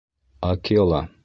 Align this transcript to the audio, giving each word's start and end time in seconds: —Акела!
—Акела! 0.51 1.01